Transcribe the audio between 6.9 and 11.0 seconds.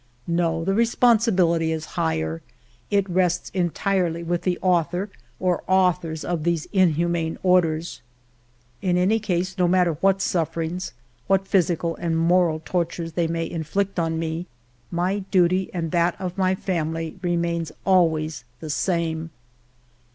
man orders. In any case, no matter what sufferings,